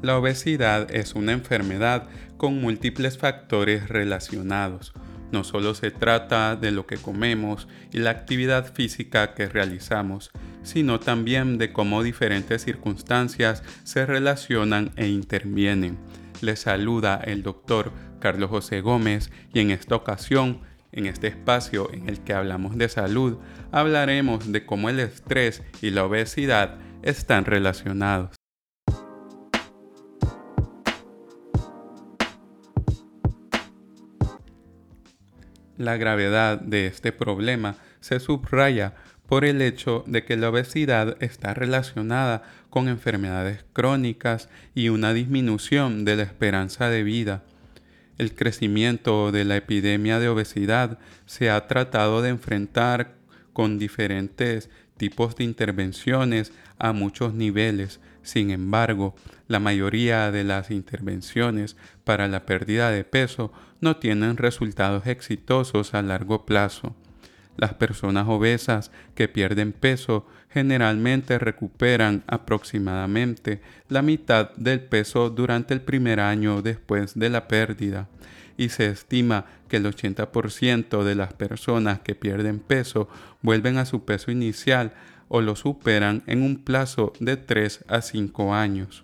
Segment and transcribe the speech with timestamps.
[0.00, 4.92] La obesidad es una enfermedad con múltiples factores relacionados.
[5.30, 10.30] No solo se trata de lo que comemos y la actividad física que realizamos,
[10.62, 15.98] sino también de cómo diferentes circunstancias se relacionan e intervienen.
[16.40, 22.08] Les saluda el doctor Carlos José Gómez y en esta ocasión, en este espacio en
[22.08, 23.38] el que hablamos de salud,
[23.70, 28.41] hablaremos de cómo el estrés y la obesidad están relacionados.
[35.82, 38.94] La gravedad de este problema se subraya
[39.26, 46.04] por el hecho de que la obesidad está relacionada con enfermedades crónicas y una disminución
[46.04, 47.42] de la esperanza de vida.
[48.16, 53.14] El crecimiento de la epidemia de obesidad se ha tratado de enfrentar
[53.52, 57.98] con diferentes tipos de intervenciones a muchos niveles.
[58.22, 59.14] Sin embargo,
[59.48, 66.02] la mayoría de las intervenciones para la pérdida de peso no tienen resultados exitosos a
[66.02, 66.94] largo plazo.
[67.56, 75.82] Las personas obesas que pierden peso generalmente recuperan aproximadamente la mitad del peso durante el
[75.82, 78.08] primer año después de la pérdida
[78.56, 83.08] y se estima que el 80% de las personas que pierden peso
[83.40, 84.92] vuelven a su peso inicial
[85.34, 89.02] o lo superan en un plazo de 3 a 5 años.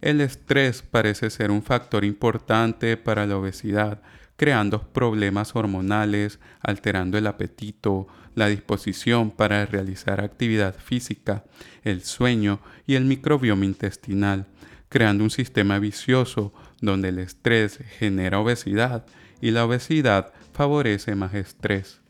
[0.00, 4.02] El estrés parece ser un factor importante para la obesidad,
[4.34, 11.44] creando problemas hormonales, alterando el apetito, la disposición para realizar actividad física,
[11.84, 14.48] el sueño y el microbioma intestinal,
[14.88, 19.06] creando un sistema vicioso donde el estrés genera obesidad
[19.40, 22.00] y la obesidad favorece más estrés.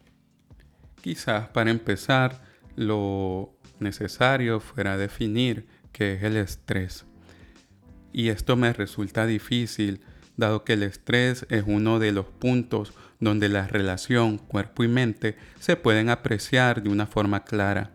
[1.03, 2.41] Quizás para empezar,
[2.77, 7.05] lo necesario fuera definir qué es el estrés.
[8.13, 10.01] Y esto me resulta difícil,
[10.37, 15.37] dado que el estrés es uno de los puntos donde la relación cuerpo y mente
[15.59, 17.91] se pueden apreciar de una forma clara.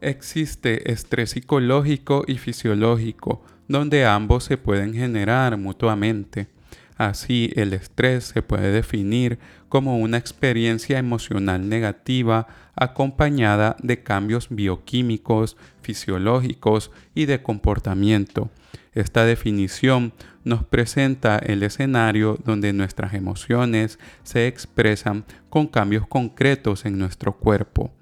[0.00, 6.48] Existe estrés psicológico y fisiológico, donde ambos se pueden generar mutuamente.
[6.96, 15.56] Así, el estrés se puede definir como una experiencia emocional negativa acompañada de cambios bioquímicos,
[15.82, 18.50] fisiológicos y de comportamiento.
[18.92, 20.12] Esta definición
[20.44, 27.92] nos presenta el escenario donde nuestras emociones se expresan con cambios concretos en nuestro cuerpo.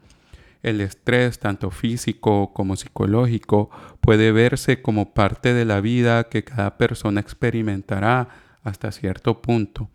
[0.63, 6.77] El estrés, tanto físico como psicológico, puede verse como parte de la vida que cada
[6.77, 8.29] persona experimentará
[8.63, 9.89] hasta cierto punto.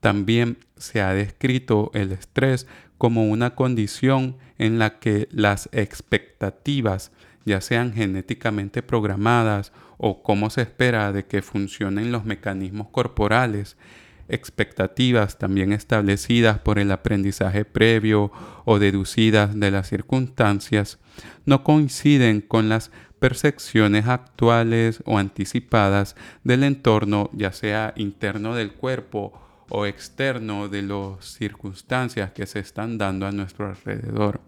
[0.00, 2.66] También se ha descrito el estrés
[2.98, 7.12] como una condición en la que las expectativas,
[7.44, 13.76] ya sean genéticamente programadas o cómo se espera de que funcionen los mecanismos corporales,
[14.28, 18.30] expectativas también establecidas por el aprendizaje previo
[18.64, 20.98] o deducidas de las circunstancias,
[21.46, 29.47] no coinciden con las percepciones actuales o anticipadas del entorno, ya sea interno del cuerpo
[29.68, 34.40] o externo de las circunstancias que se están dando a nuestro alrededor.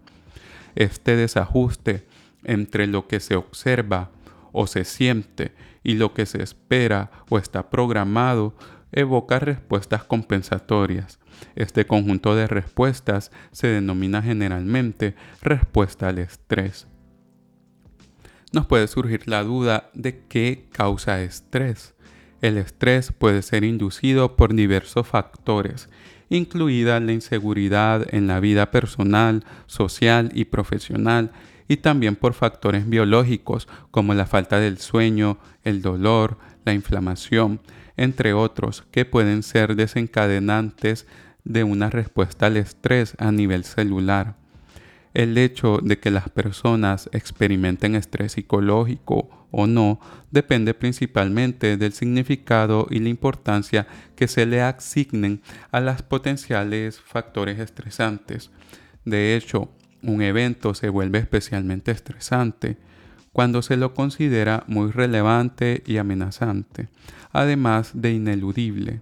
[0.75, 2.05] Este desajuste
[2.43, 4.09] entre lo que se observa
[4.51, 8.55] o se siente y lo que se espera o está programado
[8.91, 11.19] evoca respuestas compensatorias.
[11.55, 16.87] Este conjunto de respuestas se denomina generalmente respuesta al estrés
[18.51, 21.95] nos puede surgir la duda de qué causa estrés.
[22.41, 25.89] El estrés puede ser inducido por diversos factores,
[26.29, 31.31] incluida la inseguridad en la vida personal, social y profesional,
[31.67, 37.61] y también por factores biológicos como la falta del sueño, el dolor, la inflamación,
[37.95, 41.05] entre otros, que pueden ser desencadenantes
[41.43, 44.35] de una respuesta al estrés a nivel celular.
[45.13, 49.99] El hecho de que las personas experimenten estrés psicológico o no
[50.31, 57.59] depende principalmente del significado y la importancia que se le asignen a las potenciales factores
[57.59, 58.49] estresantes.
[59.05, 59.69] De hecho,
[60.01, 62.77] un evento se vuelve especialmente estresante
[63.33, 66.89] cuando se lo considera muy relevante y amenazante,
[67.31, 69.01] además de ineludible.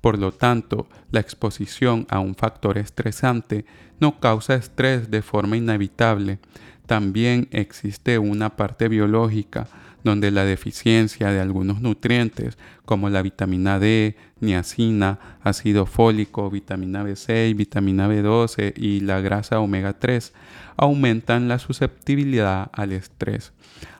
[0.00, 3.66] Por lo tanto, la exposición a un factor estresante
[3.98, 6.38] no causa estrés de forma inevitable.
[6.86, 9.66] También existe una parte biológica
[10.04, 17.56] donde la deficiencia de algunos nutrientes como la vitamina D, niacina, ácido fólico, vitamina B6,
[17.56, 20.32] vitamina B12 y la grasa omega 3
[20.76, 23.52] aumentan la susceptibilidad al estrés,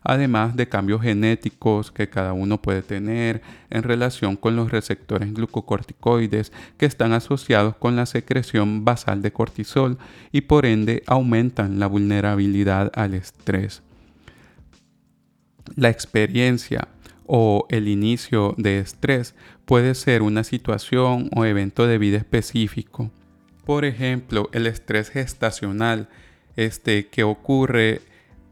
[0.02, 6.52] además de cambios genéticos que cada uno puede tener en relación con los receptores glucocorticoides
[6.76, 9.98] que están asociados con la secreción basal de cortisol
[10.32, 13.82] y por ende aumentan la vulnerabilidad al estrés.
[15.76, 16.88] La experiencia
[17.26, 19.34] o el inicio de estrés
[19.66, 23.10] puede ser una situación o evento de vida específico.
[23.66, 26.08] Por ejemplo, el estrés gestacional,
[26.56, 28.00] este que ocurre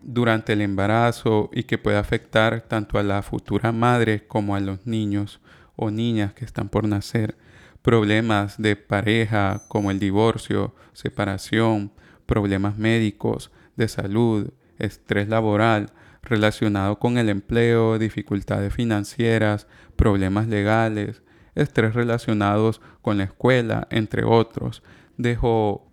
[0.03, 4.87] durante el embarazo y que puede afectar tanto a la futura madre como a los
[4.87, 5.41] niños
[5.77, 7.39] o niñas que están por nacer.
[7.81, 11.91] Problemas de pareja como el divorcio, separación,
[12.27, 15.91] problemas médicos, de salud, estrés laboral,
[16.25, 19.67] relacionado con el empleo, dificultades financieras,
[19.97, 21.23] problemas legales,
[21.55, 24.83] estrés relacionados con la escuela, entre otros.
[25.17, 25.91] Dejo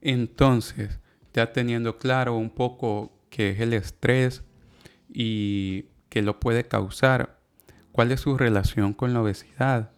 [0.00, 1.00] entonces,
[1.34, 4.42] ya teniendo claro un poco qué es el estrés
[5.08, 7.40] y qué lo puede causar,
[7.92, 9.92] cuál es su relación con la obesidad.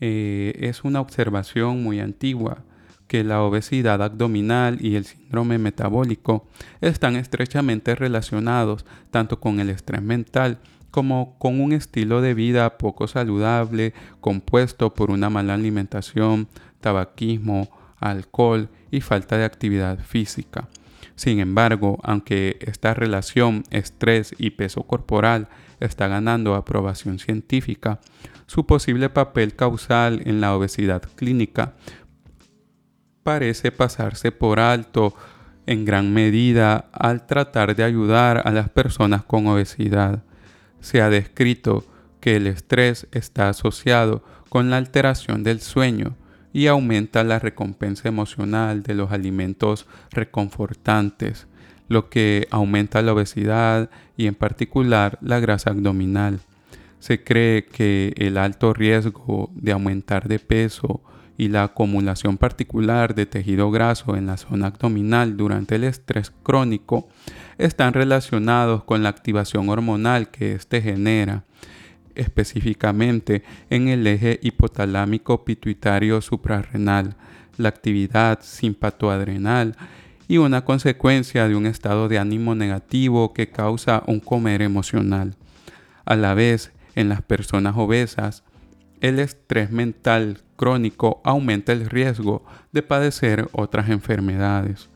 [0.00, 2.64] Eh, es una observación muy antigua
[3.10, 6.46] que la obesidad abdominal y el síndrome metabólico
[6.80, 10.58] están estrechamente relacionados tanto con el estrés mental
[10.92, 16.46] como con un estilo de vida poco saludable compuesto por una mala alimentación,
[16.80, 17.68] tabaquismo,
[17.98, 20.68] alcohol y falta de actividad física.
[21.16, 25.48] Sin embargo, aunque esta relación estrés y peso corporal
[25.80, 27.98] está ganando aprobación científica,
[28.50, 31.74] su posible papel causal en la obesidad clínica
[33.22, 35.14] parece pasarse por alto
[35.66, 40.24] en gran medida al tratar de ayudar a las personas con obesidad.
[40.80, 41.84] Se ha descrito
[42.20, 46.16] que el estrés está asociado con la alteración del sueño
[46.52, 51.46] y aumenta la recompensa emocional de los alimentos reconfortantes,
[51.88, 56.40] lo que aumenta la obesidad y en particular la grasa abdominal.
[56.98, 61.00] Se cree que el alto riesgo de aumentar de peso
[61.40, 67.08] y la acumulación particular de tejido graso en la zona abdominal durante el estrés crónico
[67.56, 71.44] están relacionados con la activación hormonal que éste genera,
[72.14, 77.16] específicamente en el eje hipotalámico pituitario suprarrenal,
[77.56, 79.76] la actividad simpatoadrenal
[80.28, 85.36] y una consecuencia de un estado de ánimo negativo que causa un comer emocional.
[86.04, 88.44] A la vez, en las personas obesas,
[89.00, 94.90] el estrés mental crónico aumenta el riesgo de padecer otras enfermedades.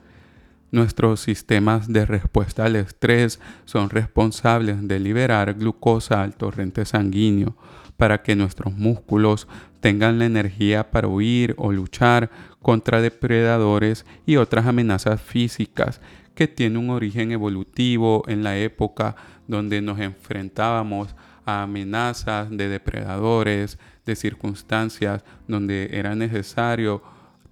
[0.70, 7.56] Nuestros sistemas de respuesta al estrés son responsables de liberar glucosa al torrente sanguíneo
[7.96, 9.46] para que nuestros músculos
[9.80, 12.30] tengan la energía para huir o luchar
[12.60, 16.00] contra depredadores y otras amenazas físicas
[16.34, 19.14] que tienen un origen evolutivo en la época
[19.46, 21.14] donde nos enfrentábamos
[21.46, 27.02] a amenazas de depredadores, de circunstancias donde era necesario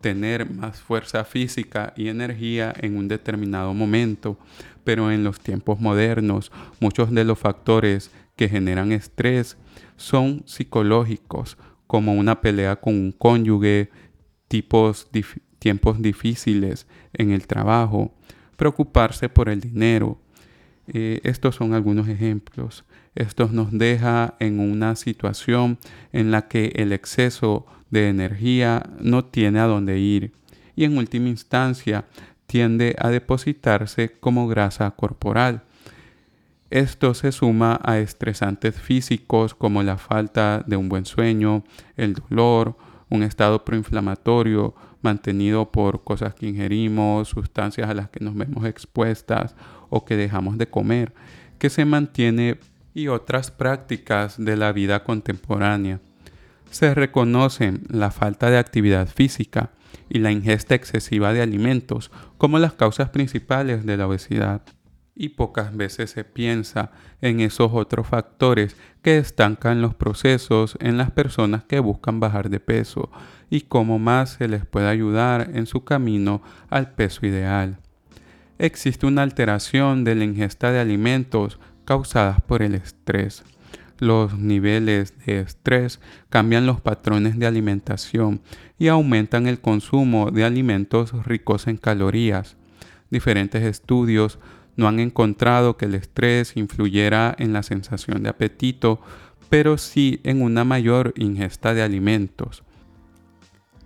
[0.01, 4.37] tener más fuerza física y energía en un determinado momento.
[4.85, 9.57] Pero en los tiempos modernos, muchos de los factores que generan estrés
[9.97, 11.57] son psicológicos,
[11.87, 13.91] como una pelea con un cónyuge,
[14.49, 15.07] tiempos
[16.01, 18.13] difíciles en el trabajo,
[18.57, 20.19] preocuparse por el dinero.
[20.89, 22.85] Eh, estos son algunos ejemplos.
[23.15, 25.79] Esto nos deja en una situación
[26.13, 30.33] en la que el exceso de energía no tiene a dónde ir
[30.75, 32.07] y en última instancia
[32.47, 35.63] tiende a depositarse como grasa corporal.
[36.71, 41.65] Esto se suma a estresantes físicos como la falta de un buen sueño,
[41.99, 42.77] el dolor,
[43.11, 49.55] un estado proinflamatorio mantenido por cosas que ingerimos, sustancias a las que nos vemos expuestas
[49.91, 51.13] o que dejamos de comer,
[51.59, 52.59] que se mantiene
[52.95, 56.01] y otras prácticas de la vida contemporánea.
[56.71, 59.73] Se reconocen la falta de actividad física
[60.09, 64.63] y la ingesta excesiva de alimentos como las causas principales de la obesidad.
[65.15, 71.11] Y pocas veces se piensa en esos otros factores que estancan los procesos en las
[71.11, 73.11] personas que buscan bajar de peso
[73.51, 77.79] y cómo más se les puede ayudar en su camino al peso ideal.
[78.59, 81.59] Existe una alteración de la ingesta de alimentos
[81.93, 83.45] causadas por el estrés.
[83.99, 88.41] Los niveles de estrés cambian los patrones de alimentación
[88.79, 92.57] y aumentan el consumo de alimentos ricos en calorías.
[93.11, 94.39] Diferentes estudios
[94.75, 99.03] No han encontrado que el estrés influyera en la sensación de apetito,
[99.51, 102.63] pero sí en una mayor ingesta de alimentos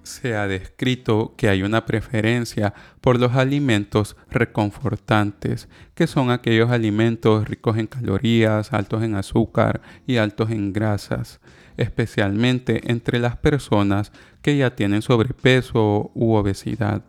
[0.06, 7.48] se ha descrito que hay una preferencia por los alimentos reconfortantes, que son aquellos alimentos
[7.48, 11.40] ricos en calorías, altos en azúcar y altos en grasas,
[11.76, 17.02] especialmente entre las personas que ya tienen sobrepeso u obesidad.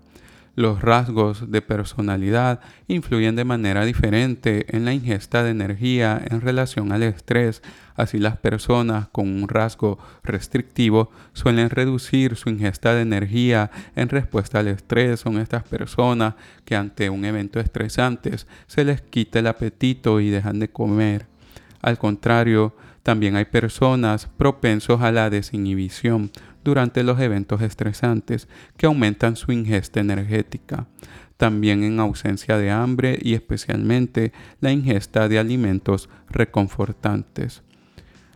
[0.58, 6.92] Los rasgos de personalidad influyen de manera diferente en la ingesta de energía en relación
[6.92, 7.62] al estrés.
[7.96, 14.58] Así las personas con un rasgo restrictivo suelen reducir su ingesta de energía en respuesta
[14.58, 15.20] al estrés.
[15.20, 16.34] Son estas personas
[16.66, 18.32] que ante un evento estresante
[18.66, 21.28] se les quita el apetito y dejan de comer.
[21.84, 26.32] Al contrario, también hay personas propensos a la desinhibición,
[26.68, 30.86] durante los eventos estresantes que aumentan su ingesta energética,
[31.38, 37.64] también en ausencia de hambre y especialmente la ingesta de alimentos reconfortantes.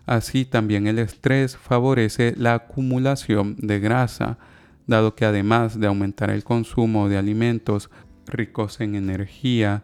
[0.05, 4.37] Así también el estrés favorece la acumulación de grasa,
[4.87, 7.89] dado que además de aumentar el consumo de alimentos
[8.27, 9.83] ricos en energía,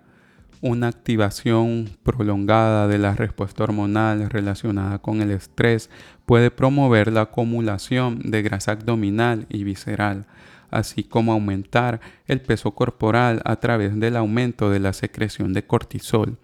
[0.62, 5.90] una activación prolongada de la respuesta hormonal relacionada con el estrés
[6.28, 10.26] puede promover la acumulación de grasa abdominal y visceral,
[10.70, 16.38] así como aumentar el peso corporal a través del aumento de la secreción de cortisol.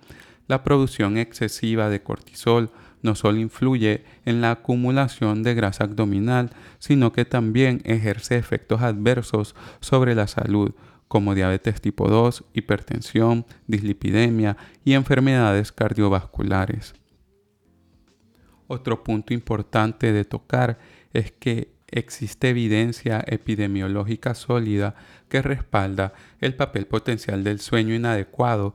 [0.47, 2.71] La producción excesiva de cortisol
[3.01, 9.53] no solo influye en la acumulación de grasa abdominal, sino que también ejerce efectos adversos
[9.81, 10.71] sobre la salud,
[11.09, 16.95] como diabetes tipo 2, hipertensión, dislipidemia y enfermedades cardiovasculares.
[18.73, 20.79] Otro punto importante de tocar
[21.13, 24.95] es que existe evidencia epidemiológica sólida
[25.29, 28.73] que respalda el papel potencial del sueño inadecuado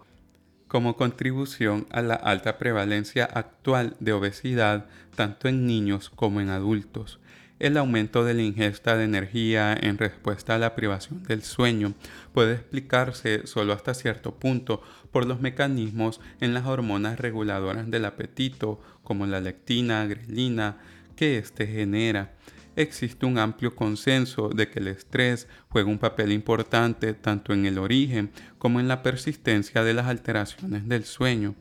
[0.69, 4.87] como contribución a la alta prevalencia actual de obesidad
[5.17, 7.19] tanto en niños como en adultos.
[7.59, 11.95] El aumento de la ingesta de energía en respuesta a la privación del sueño
[12.33, 18.81] puede explicarse solo hasta cierto punto por los mecanismos en las hormonas reguladoras del apetito,
[19.03, 20.79] como la lectina, grelina,
[21.17, 22.35] que éste genera.
[22.77, 27.77] Existe un amplio consenso de que el estrés juega un papel importante tanto en el
[27.77, 31.57] origen como en la persistencia de las alteraciones del sueño.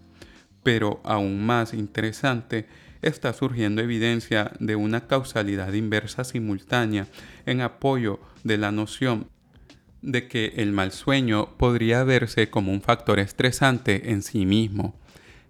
[0.62, 2.68] Pero aún más interesante
[3.02, 7.08] está surgiendo evidencia de una causalidad inversa simultánea
[7.46, 9.28] en apoyo de la noción
[10.02, 14.96] de que el mal sueño podría verse como un factor estresante en sí mismo.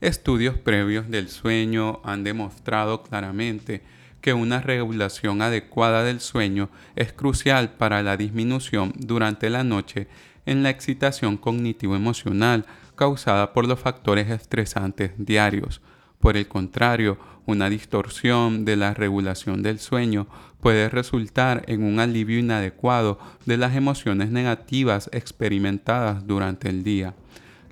[0.01, 3.82] Estudios previos del sueño han demostrado claramente
[4.22, 10.08] que una regulación adecuada del sueño es crucial para la disminución durante la noche
[10.46, 15.82] en la excitación cognitivo-emocional causada por los factores estresantes diarios.
[16.20, 20.27] Por el contrario, una distorsión de la regulación del sueño
[20.60, 27.16] puede resultar en un alivio inadecuado de las emociones negativas experimentadas durante el día,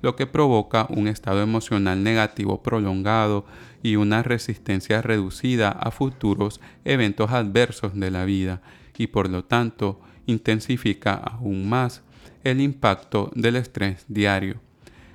[0.00, 3.44] lo que provoca un estado emocional negativo prolongado
[3.82, 8.62] y una resistencia reducida a futuros eventos adversos de la vida
[8.96, 12.02] y por lo tanto intensifica aún más
[12.44, 14.56] el impacto del estrés diario.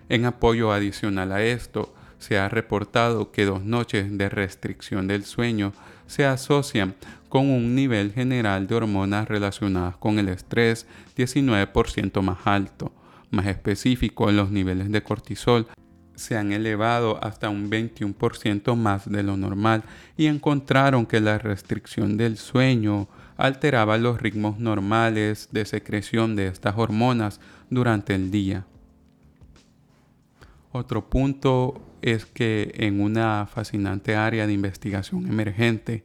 [0.08, 5.74] En apoyo adicional a esto, se ha reportado que dos noches de restricción del sueño
[6.06, 6.94] se asocian
[7.30, 10.86] con un nivel general de hormonas relacionadas con el estrés
[11.18, 12.92] 19% más alto.
[13.32, 15.68] Más específico, los niveles de cortisol
[16.16, 19.84] se han elevado hasta un 21% más de lo normal
[20.16, 26.78] y encontraron que la restricción del sueño alteraba los ritmos normales de secreción de estas
[26.78, 27.40] hormonas
[27.72, 28.66] durante el día.
[30.72, 36.04] Otro punto es que en una fascinante área de investigación emergente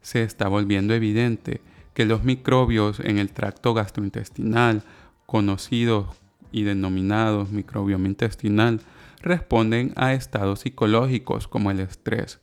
[0.00, 1.60] se está volviendo evidente
[1.94, 4.82] que los microbios en el tracto gastrointestinal,
[5.26, 6.06] conocidos
[6.50, 8.80] y denominados microbioma intestinal,
[9.20, 12.40] responden a estados psicológicos como el estrés.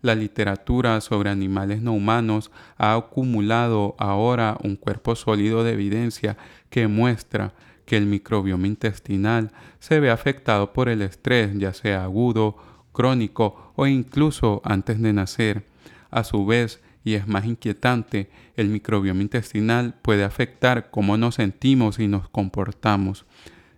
[0.00, 6.36] La literatura sobre animales no humanos ha acumulado ahora un cuerpo sólido de evidencia
[6.70, 7.52] que muestra
[7.84, 12.56] que el microbioma intestinal se ve afectado por el estrés, ya sea agudo,
[12.92, 15.66] crónico o incluso antes de nacer.
[16.10, 21.98] A su vez, y es más inquietante, el microbioma intestinal puede afectar cómo nos sentimos
[21.98, 23.26] y nos comportamos.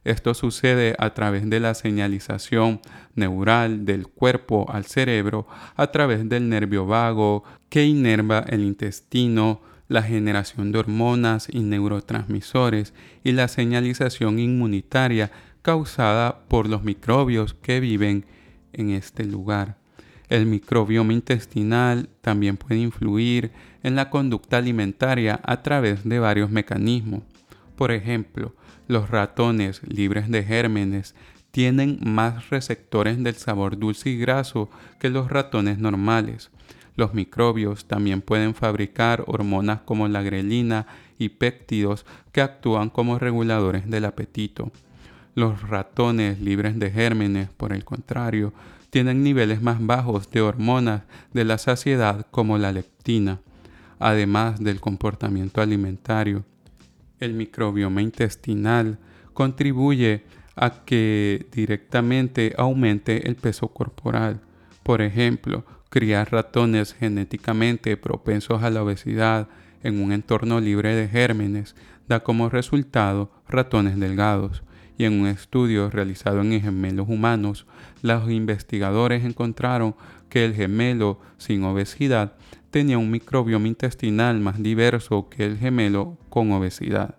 [0.05, 2.81] Esto sucede a través de la señalización
[3.17, 10.03] neural del cuerpo al cerebro, a través del nervio vago que inerva el intestino, la
[10.03, 15.31] generación de hormonas y neurotransmisores y la señalización inmunitaria
[15.63, 18.25] causada por los microbios que viven
[18.73, 19.79] en este lugar.
[20.29, 23.53] El microbioma intestinal también puede influir
[23.83, 27.23] en la conducta alimentaria a través de varios mecanismos.
[27.77, 28.55] Por ejemplo,
[28.89, 31.15] los ratones libres de gérmenes
[31.53, 34.69] tienen más receptores del sabor dulce y graso
[35.01, 36.51] que los ratones normales.
[36.97, 40.87] Los microbios también pueden fabricar hormonas como la grelina
[41.19, 44.73] y péptidos que actúan como reguladores del apetito.
[45.35, 48.55] Los ratones libres de gérmenes, por el contrario,
[48.89, 51.03] tienen niveles más bajos de hormonas
[51.35, 53.41] de la saciedad como la leptina,
[53.99, 56.45] además del comportamiento alimentario.
[57.21, 58.99] El microbioma intestinal
[59.35, 60.25] contribuye
[60.55, 64.41] a que directamente aumente el peso corporal.
[64.83, 65.65] Por ejemplo,
[65.97, 69.49] criar ratones genéticamente propensos a la obesidad
[69.83, 71.75] en un entorno libre de gérmenes
[72.07, 74.63] da como resultado ratones delgados.
[74.99, 77.67] Y en un estudio realizado en gemelos humanos,
[78.03, 79.95] los investigadores encontraron
[80.29, 82.35] que el gemelo sin obesidad
[82.71, 87.15] tenía un microbioma intestinal más diverso que el gemelo con obesidad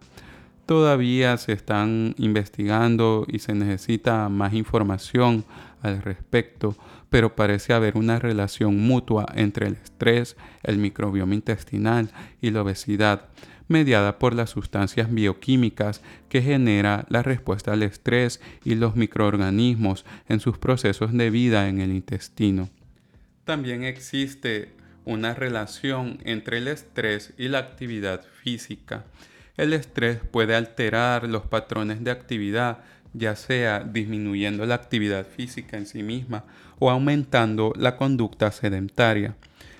[0.67, 5.45] todavía se están investigando y se necesita más información
[5.81, 6.75] al respecto,
[7.09, 12.09] pero parece haber una relación mutua entre el estrés, el microbioma intestinal
[12.41, 13.29] y la obesidad,
[13.67, 20.39] mediada por las sustancias bioquímicas que genera la respuesta al estrés y los microorganismos en
[20.39, 22.69] sus procesos de vida en el intestino.
[23.43, 24.73] También existe
[25.05, 29.05] una relación entre el estrés y la actividad física.
[29.55, 32.79] El estrés puede alterar los patrones de actividad,
[33.17, 36.45] ya sea disminuyendo la actividad física en sí misma
[36.79, 39.35] o aumentando la conducta sedentaria.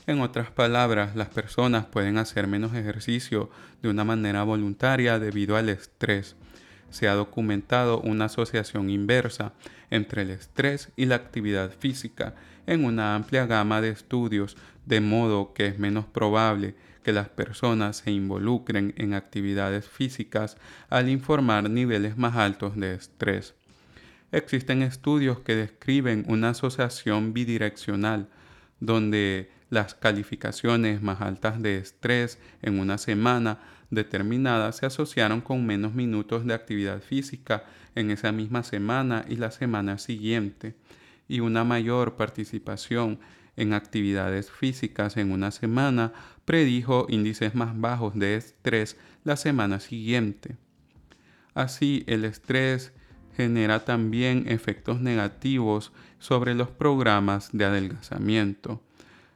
[0.08, 3.50] En otras palabras, las personas pueden hacer menos ejercicio
[3.82, 6.36] de una manera voluntaria debido al estrés.
[6.90, 9.54] Se ha documentado una asociación inversa
[9.90, 15.54] entre el estrés y la actividad física en una amplia gama de estudios, de modo
[15.54, 16.76] que es menos probable
[17.08, 20.58] que las personas se involucren en actividades físicas
[20.90, 23.56] al informar niveles más altos de estrés.
[24.34, 28.28] Existen estudios que describen una asociación bidireccional,
[28.82, 35.94] donde las calificaciones más altas de estrés en una semana determinada se asociaron con menos
[35.94, 37.64] minutos de actividad física
[37.96, 40.76] en esa misma semana y la semana siguiente,
[41.30, 43.18] y una mayor participación
[43.58, 46.14] en actividades físicas en una semana
[46.46, 50.56] predijo índices más bajos de estrés la semana siguiente.
[51.54, 52.94] Así, el estrés
[53.36, 58.82] genera también efectos negativos sobre los programas de adelgazamiento.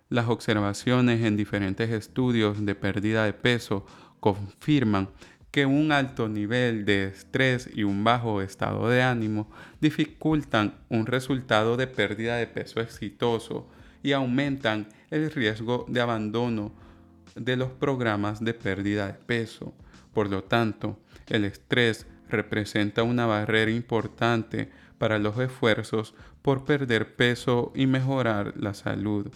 [0.10, 3.86] Las observaciones en diferentes estudios de pérdida de peso
[4.20, 5.10] confirman
[5.52, 9.50] que un alto nivel de estrés y un bajo estado de ánimo
[9.82, 13.68] dificultan un resultado de pérdida de peso exitoso
[14.04, 16.72] y aumentan el riesgo de abandono
[17.36, 19.74] de los programas de pérdida de peso.
[20.14, 27.72] Por lo tanto, el estrés representa una barrera importante para los esfuerzos por perder peso
[27.76, 29.28] y mejorar la salud.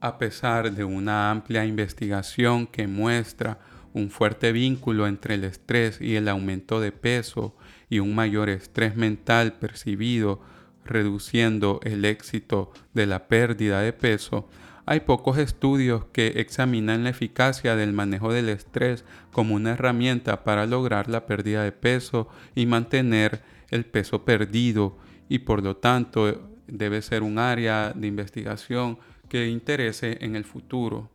[0.00, 3.58] A pesar de una amplia investigación que muestra
[3.92, 7.56] un fuerte vínculo entre el estrés y el aumento de peso
[7.88, 10.40] y un mayor estrés mental percibido
[10.84, 14.48] reduciendo el éxito de la pérdida de peso,
[14.86, 20.66] hay pocos estudios que examinan la eficacia del manejo del estrés como una herramienta para
[20.66, 27.00] lograr la pérdida de peso y mantener el peso perdido y por lo tanto debe
[27.02, 31.10] ser un área de investigación que interese en el futuro.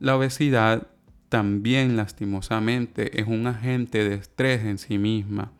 [0.00, 0.88] La obesidad
[1.28, 5.52] también lastimosamente es un agente de estrés en sí misma.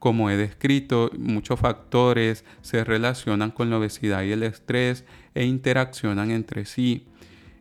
[0.00, 6.30] Como he descrito, muchos factores se relacionan con la obesidad y el estrés e interaccionan
[6.30, 7.06] entre sí.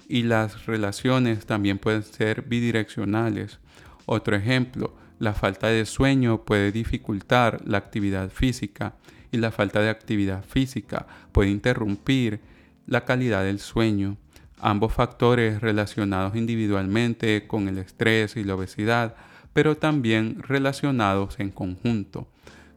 [0.08, 3.60] Y las relaciones también pueden ser bidireccionales.
[4.06, 8.95] Otro ejemplo, la falta de sueño puede dificultar la actividad física
[9.34, 12.39] y la falta de actividad física puede interrumpir
[12.88, 14.15] la calidad del sueño.
[14.62, 19.17] Ambos factores relacionados individualmente con el estrés y la obesidad
[19.53, 22.27] pero también relacionados en conjunto.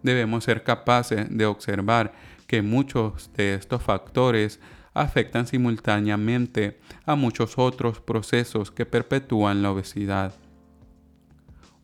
[0.03, 2.13] Debemos ser capaces de observar
[2.47, 4.61] que muchos de estos factores
[4.95, 10.35] afectan simultáneamente a muchos otros procesos que perpetúan la obesidad.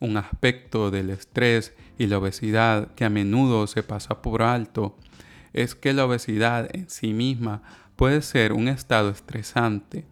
[0.00, 4.96] Un aspecto del estrés y la obesidad que a menudo se pasa por alto
[5.52, 7.62] es que la obesidad en sí misma
[7.96, 10.04] puede ser un estado estresante.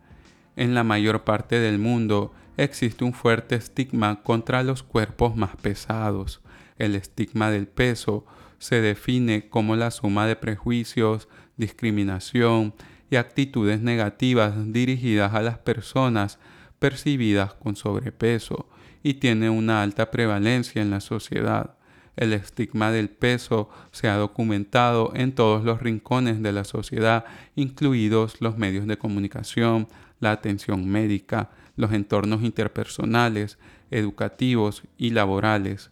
[0.57, 6.41] En la mayor parte del mundo existe un fuerte estigma contra los cuerpos más pesados.
[6.79, 8.27] El estigma del peso
[8.59, 12.75] se define como la suma de prejuicios, discriminación
[13.11, 16.39] y actitudes negativas dirigidas a las personas
[16.79, 18.69] percibidas con sobrepeso
[19.03, 21.77] y tiene una alta prevalencia en la sociedad.
[22.17, 28.41] El estigma del peso se ha documentado en todos los rincones de la sociedad, incluidos
[28.41, 29.87] los medios de comunicación,
[30.21, 33.59] la atención médica, los entornos interpersonales,
[33.91, 35.91] educativos y laborales.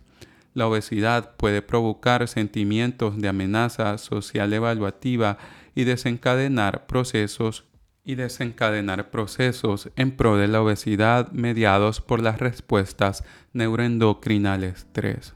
[0.54, 5.38] La obesidad puede provocar sentimientos de amenaza social evaluativa
[5.74, 7.64] y desencadenar procesos
[8.04, 15.34] y desencadenar procesos en pro de la obesidad mediados por las respuestas neuroendocrinales 3.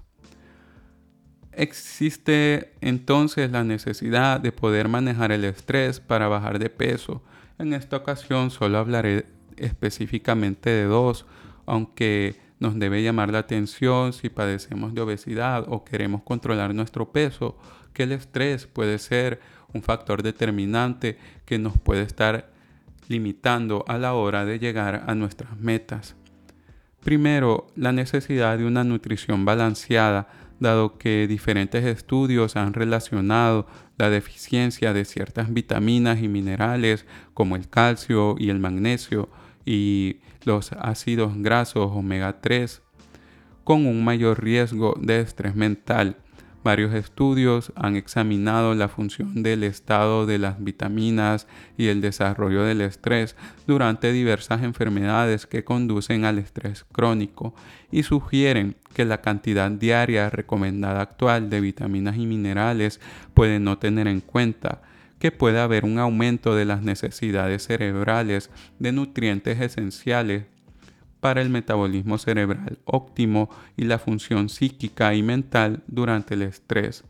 [1.52, 7.22] Existe entonces la necesidad de poder manejar el estrés para bajar de peso.
[7.58, 11.26] En esta ocasión solo hablaré específicamente de dos,
[11.66, 17.56] aunque nos debe llamar la atención si padecemos de obesidad o queremos controlar nuestro peso,
[17.92, 19.40] que el estrés puede ser
[19.72, 22.50] un factor determinante que nos puede estar
[23.08, 26.14] limitando a la hora de llegar a nuestras metas.
[27.02, 30.28] Primero, la necesidad de una nutrición balanceada,
[30.60, 33.66] dado que diferentes estudios han relacionado
[33.96, 39.28] la deficiencia de ciertas vitaminas y minerales como el calcio y el magnesio
[39.64, 42.82] y los ácidos grasos omega 3
[43.64, 46.16] con un mayor riesgo de estrés mental.
[46.64, 52.80] Varios estudios han examinado la función del estado de las vitaminas y el desarrollo del
[52.80, 57.54] estrés durante diversas enfermedades que conducen al estrés crónico
[57.90, 62.98] y sugieren que la cantidad diaria recomendada actual de vitaminas y minerales
[63.32, 64.82] puede no tener en cuenta
[65.20, 70.46] que puede haber un aumento de las necesidades cerebrales de nutrientes esenciales
[71.20, 77.04] para el metabolismo cerebral óptimo y la función psíquica y mental durante el estrés.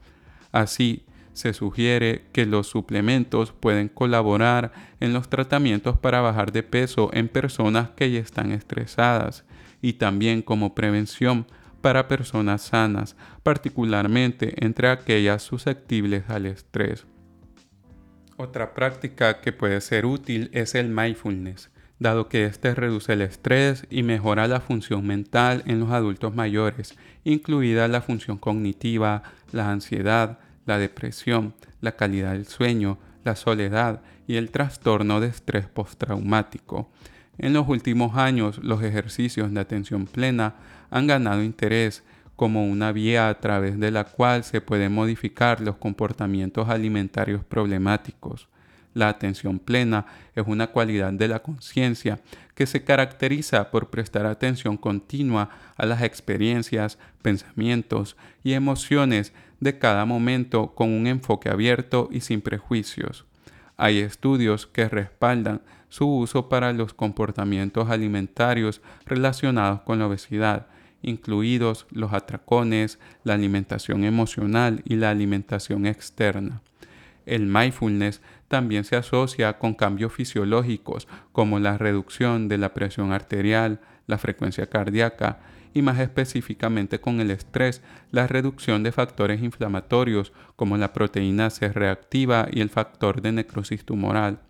[0.53, 7.09] Así, se sugiere que los suplementos pueden colaborar en los tratamientos para bajar de peso
[7.14, 9.46] en personas que ya están estresadas
[9.81, 11.46] y también como prevención
[11.81, 17.07] para personas sanas, particularmente entre aquellas susceptibles al estrés.
[18.37, 23.87] Otra práctica que puede ser útil es el mindfulness dado que éste reduce el estrés
[23.91, 30.38] y mejora la función mental en los adultos mayores, incluida la función cognitiva, la ansiedad,
[30.67, 36.91] la depresión, la calidad del sueño, la soledad y el trastorno de estrés postraumático.
[37.38, 40.55] En los últimos años, los ejercicios de atención plena
[40.90, 42.03] han ganado interés
[42.35, 48.48] como una vía a través de la cual se pueden modificar los comportamientos alimentarios problemáticos.
[48.94, 52.18] La atención plena es una cualidad de la conciencia
[52.57, 60.05] que se caracteriza por prestar atención continua a las experiencias, pensamientos y emociones de cada
[60.05, 63.27] momento con un enfoque abierto y sin prejuicios.
[63.77, 70.66] Hay estudios que respaldan su uso para los comportamientos alimentarios relacionados con la obesidad,
[71.03, 76.61] incluidos los atracones, la alimentación emocional y la alimentación externa.
[77.27, 83.81] El mindfulness también se asocia con cambios fisiológicos como la reducción de la presión arterial,
[84.07, 85.38] la frecuencia cardíaca
[85.74, 91.68] y más específicamente con el estrés, la reducción de factores inflamatorios como la proteína C
[91.68, 94.40] reactiva y el factor de necrosis tumoral,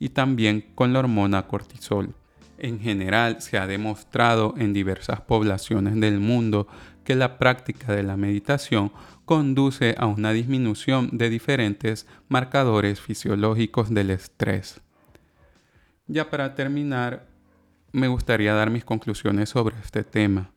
[0.00, 2.14] y también con la hormona cortisol.
[2.58, 6.66] En general, se ha demostrado en diversas poblaciones del mundo
[7.04, 8.92] que la práctica de la meditación
[9.24, 14.80] conduce a una disminución de diferentes marcadores fisiológicos del estrés.
[16.06, 17.28] Ya para terminar,
[17.92, 20.50] me gustaría dar mis conclusiones sobre este tema.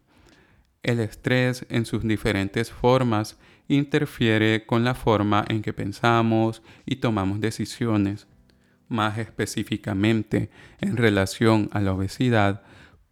[0.81, 7.39] El estrés en sus diferentes formas interfiere con la forma en que pensamos y tomamos
[7.39, 8.27] decisiones.
[8.87, 10.49] Más específicamente,
[10.81, 12.63] en relación a la obesidad,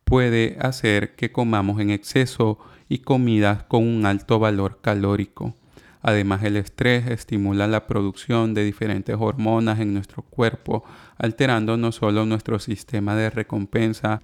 [0.03, 5.55] puede hacer que comamos en exceso y comidas con un alto valor calórico.
[6.01, 10.83] Además, el estrés estimula la producción de diferentes hormonas en nuestro cuerpo,
[11.17, 14.21] alterando no solo nuestro sistema de recompensa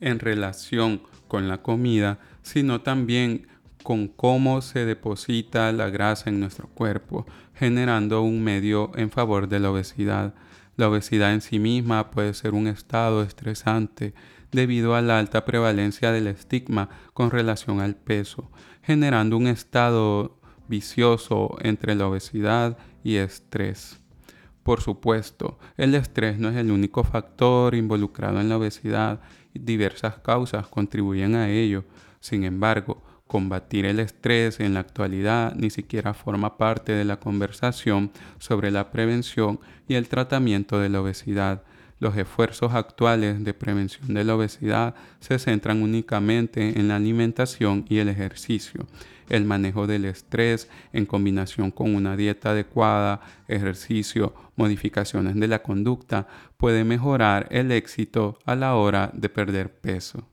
[0.00, 3.46] en relación con la comida, sino también
[3.82, 9.60] con cómo se deposita la grasa en nuestro cuerpo, generando un medio en favor de
[9.60, 10.34] la obesidad.
[10.80, 14.14] La obesidad en sí misma puede ser un estado estresante
[14.50, 18.50] debido a la alta prevalencia del estigma con relación al peso,
[18.82, 24.00] generando un estado vicioso entre la obesidad y estrés.
[24.62, 29.20] Por supuesto, el estrés no es el único factor involucrado en la obesidad
[29.52, 31.84] y diversas causas contribuyen a ello.
[32.20, 38.10] Sin embargo, Combatir el estrés en la actualidad ni siquiera forma parte de la conversación
[38.40, 41.62] sobre la prevención y el tratamiento de la obesidad.
[42.00, 47.98] Los esfuerzos actuales de prevención de la obesidad se centran únicamente en la alimentación y
[47.98, 48.88] el ejercicio.
[49.28, 56.26] El manejo del estrés en combinación con una dieta adecuada, ejercicio, modificaciones de la conducta
[56.56, 60.26] puede mejorar el éxito a la hora de perder peso.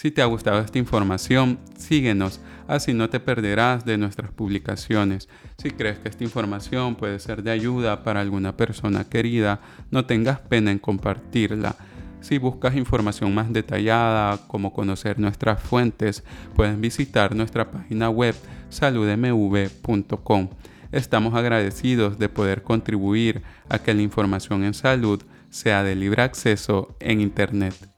[0.00, 5.28] Si te ha gustado esta información, síguenos, así no te perderás de nuestras publicaciones.
[5.58, 9.60] Si crees que esta información puede ser de ayuda para alguna persona querida,
[9.90, 11.76] no tengas pena en compartirla.
[12.22, 16.24] Si buscas información más detallada, como conocer nuestras fuentes,
[16.56, 18.34] puedes visitar nuestra página web
[18.70, 20.48] saludmv.com.
[20.92, 26.96] Estamos agradecidos de poder contribuir a que la información en salud sea de libre acceso
[27.00, 27.89] en Internet.